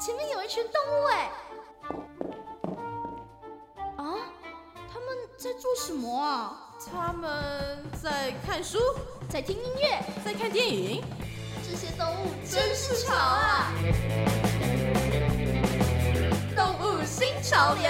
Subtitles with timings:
[0.00, 1.30] 前面有一群动物哎！
[3.96, 4.14] 啊，
[4.92, 6.74] 他们在做什么啊？
[6.92, 8.78] 他们在看书，
[9.30, 11.02] 在听音乐，在看电影。
[11.62, 13.72] 这些动物真是潮啊！
[16.54, 17.84] 动物新潮流。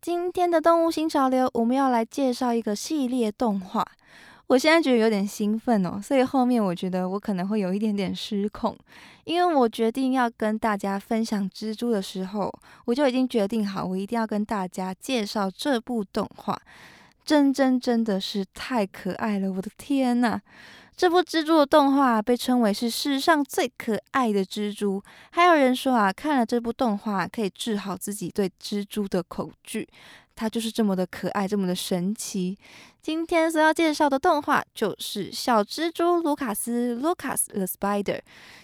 [0.00, 3.86] 今天的动物新潮流，我们要来介绍一个系列动画。
[4.52, 8.76] 我现在觉得有点兴奋哦，所以后面我觉得我可能会有一点点失控，
[9.24, 12.52] 因为我决定要跟大家分享蜘蛛的时候，
[12.84, 16.60] 我就已经决定好，我一定要跟大家介绍这部动画。
[17.24, 20.38] 真真真的是太可爱了，我的天呐！
[20.94, 29.88] 这部蜘蛛的动画被称为是世上最可爱的蜘蛛，还有人说啊，看了这部动画可以治好自己对蜘蛛的恐惧。
[30.34, 32.56] 它就是这么的可爱，这么的神奇。
[33.00, 38.20] 今天所要介绍的动画就是《小蜘蛛卢卡斯》（Lucas the Spider）。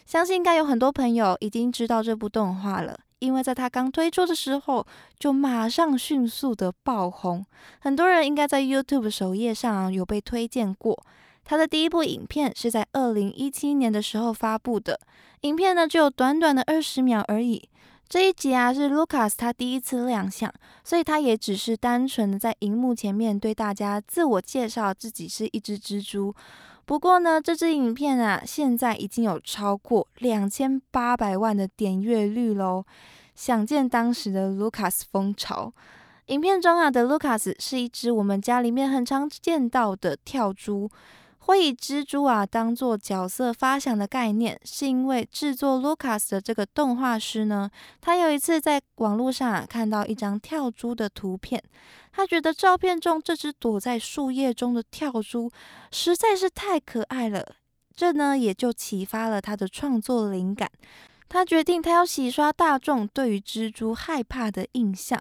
[0.07, 4.87] 相信应该有很多朋友已经知道这部动画了，因为在它刚推出的时候
[5.19, 7.45] 就马上迅速的爆红，
[7.81, 11.05] 很多人应该在 YouTube 首页上有被推荐过。
[11.45, 15.01] 他的第一部影片是在二零一七年的时候发布的，
[15.41, 17.69] 影片呢只有短短的二十秒而已。
[18.09, 20.51] 这一集啊是 Lucas 他第一次亮相，
[20.83, 26.35] 所以他也只是单纯的在荧幕前面对大家自我介绍自己是一只蜘蛛。
[26.87, 32.87] 不过呢，这支影片啊现在已经有超过两千八百万的点阅率喽，
[33.35, 35.71] 想见当时的 Lucas 风潮。
[36.29, 40.91] 影片中啊的 Lucas 是一只我们家里面很常见到的跳蛛。
[41.49, 47.71] 会以蜘蛛啊当做角色发想的概念，是因为制作 Lucas 的这个动画师呢，
[48.03, 51.63] 他有一次在网络上啊看到一张跳蛛的图片，
[52.13, 55.51] 他觉得照片中这只躲在树叶中的跳蛛
[55.91, 57.55] 实在是太可爱了，
[57.97, 60.71] 这呢也就启发了他的创作灵感。
[61.31, 65.19] 他决定他要洗刷大众对于蜘蛛害怕的印象，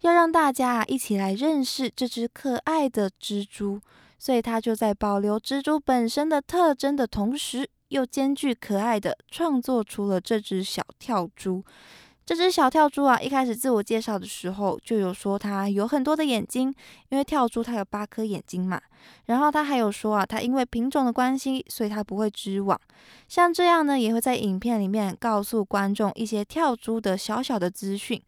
[0.00, 3.80] 要让大家一起来认识这只可爱的蜘蛛。
[4.20, 11.64] 所以他就在保留蜘蛛本身的特征的同时，又兼具可爱的创作出了这只小跳蛛。
[12.26, 16.72] 这只小跳蛛啊，一开始自我介绍的时候就有说它有很多的眼睛，
[17.08, 18.80] 因为跳蛛它有八颗眼睛嘛。
[19.24, 22.78] 然后他还有说啊，它因为品种的关系，所以它不会织网。
[23.26, 28.22] 像这样呢，也会在影片里面告诉观众一些跳蛛的小小的资讯。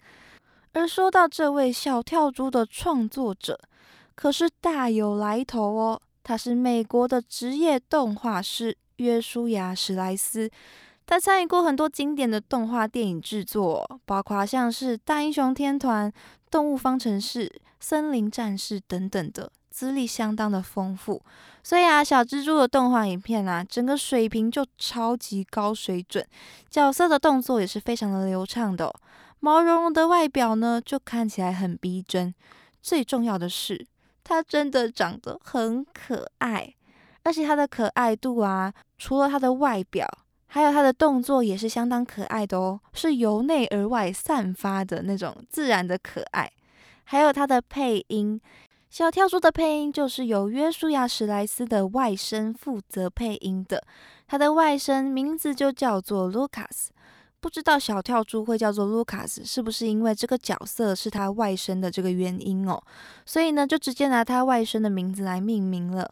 [0.72, 3.60] 而说到这位小跳蛛的创作者。
[4.14, 10.50] 可是大有来头哦，他是美国的职业动画师约书亚·史莱斯，
[11.06, 16.10] 他参与过很多经典的动画电影制作，包括像是《大英雄天团》
[16.50, 17.46] 《动物方程式》
[17.80, 21.20] 《森林战士》等等的，资历相当的丰富。
[21.64, 26.24] 所以啊，小蜘蛛的动画影片啊，整个水平就超级高水准，
[26.70, 28.92] 角色的动作也是非常的流畅的，
[29.40, 32.34] 毛茸茸的外表呢，就看起来很逼真。
[32.80, 33.86] 最重要的是。
[34.24, 36.74] 它真的长得很可爱，
[37.22, 40.06] 而且它的可爱度啊，除了它的外表，
[40.46, 46.50] 还有它的动作也是相当可爱的哦，是由内而外散发的那种自然的可爱。
[47.04, 48.40] 还有它的配音，
[48.88, 53.82] 小跳蛛的配音就是由约书亚·史莱斯的外甥负责配音的，
[54.26, 56.88] 他的外甥名字就叫做 Lucas。
[57.42, 62.80] 不知道小跳蛛会叫做卢卡斯，是不是因为这个角色是他外甥的这个原因哦？
[63.26, 66.08] 所以呢，就直接拿他外甥的名字来命名了。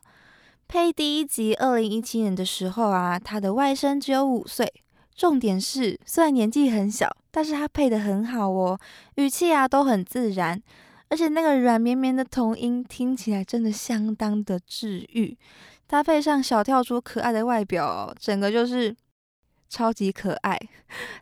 [0.66, 4.72] 配第一集二零一七年的时候啊，他的外甥只有五岁。
[5.14, 8.76] 重点是，虽然年纪很小，但是他配的很好哦，
[9.14, 10.60] 语气啊都很自然，
[11.10, 15.38] 而且那个软绵绵的童音听起来真的相当的治愈。
[15.86, 18.96] 搭配上小跳蛛可爱的外表，整个就是。
[19.70, 20.58] 超级可爱，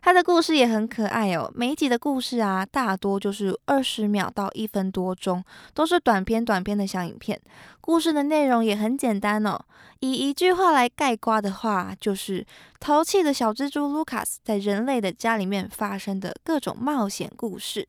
[0.01, 1.49] 他的故事也很可爱哦。
[1.55, 5.43] 每一集的故事啊，大多就是二十秒到一分多钟，
[5.75, 7.39] 都是短片短片的小影片。
[7.79, 9.61] 故事的内容也很简单哦，
[9.99, 12.43] 以一句话来概括的话，就是
[12.79, 17.87] 淘气的小蜘蛛卢卡斯在人类的家里面发生的各种冒险故事。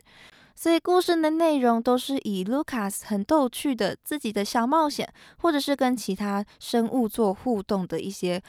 [0.54, 8.42] 所以故事的内容都是以卢卡斯很逗趣的自己的小冒险，或者是跟其他生物做互动的一些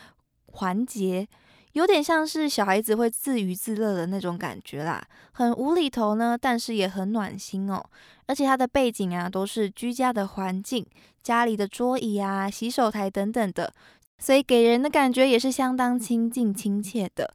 [0.47, 1.25] 环节。
[1.73, 5.01] 有点像是小孩子会自娱自乐的那种感觉啦，
[5.31, 7.83] 很无厘头呢，但是也很暖心哦。
[8.27, 10.85] 而且它的背景啊都是居家的环境，
[11.21, 13.73] 家里的桌椅啊、洗手台等等的，
[14.17, 17.33] 所以给人的感觉也是相当亲近亲切的。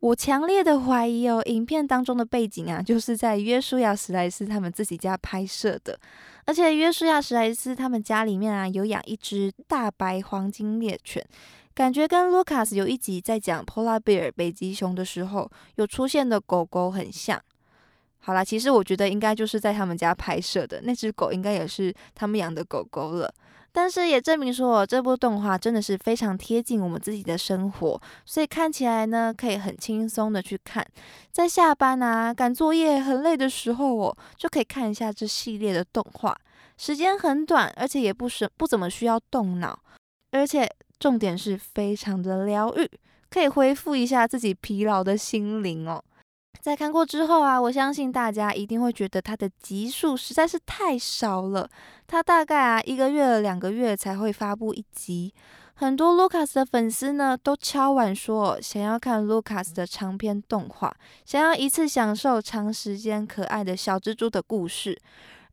[0.00, 5.96] 我强烈的怀疑哦，影片当中的背景啊，就是在约书亚·史莱斯他们自己家拍摄的。
[6.44, 11.24] 而且约书亚·史莱斯他们家里面啊有养一只大白黄金猎犬，
[11.74, 17.40] 感觉跟 Lucas 有一集在讲 Polar Bear 北极熊的时候有出现的狗狗很像。
[18.18, 23.32] 好啦，其实我觉得应该就是在他们家拍摄的那只狗，应该也是他们养的狗狗了。
[23.74, 30.86] 但是也证明说，这部动画真的是非常贴近我们自己的生活，所以看起来呢，可以很轻松的去看，
[31.32, 36.36] 在下班啊、赶作业很累的时候哦，就可以看一下这系列的动画，
[36.76, 39.82] 时间很短，而且也不是不怎么需要动脑，
[40.32, 40.70] 而且
[41.02, 42.88] 重点是非常的疗愈，
[43.28, 46.00] 可以恢复一下自己疲劳的心灵哦。
[46.60, 51.68] 在看过之后啊，我相信大家一定会觉得它的集数实在是太少了。
[52.06, 55.34] 它大概啊一个月、两个月才会发布一集。
[55.74, 60.94] 很多 Lucas 的粉丝呢都敲碗说想要看 Lucas 的长篇动画，
[61.24, 64.96] 想要一次享受长时间可爱的小蜘蛛的故事。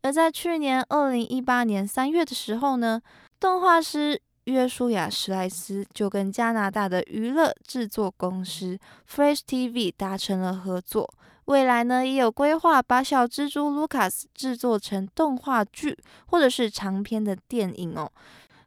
[0.04, 3.02] 而在去年二零一八年三月的时候呢，
[3.40, 4.22] 动画师。
[4.50, 8.78] 约书亚·史莱斯就跟加拿大的娱乐制作公司
[9.10, 11.10] Fresh TV 达成了合作，
[11.46, 15.98] 未来呢也有规划把小蜘蛛 Lucas 制作成动画剧
[16.28, 18.12] 或者是长篇的电影哦，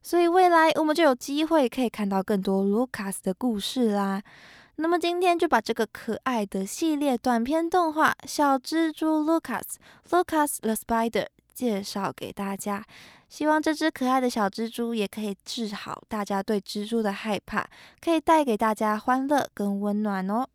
[0.02, 4.22] 所以未来我们就有机会可以看到更多 Lucas 的故事啦。
[4.76, 9.74] 那么今天就把这个可爱的系列短片动画《小蜘蛛 Lucas
[10.08, 11.10] Lucas the Spider》
[11.54, 12.84] 介绍给大家。
[13.28, 17.66] 希望这只可爱的小蜘蛛也可以治好大家对蜘蛛的害怕，
[18.00, 20.46] 可以带给大家欢乐跟温暖哦。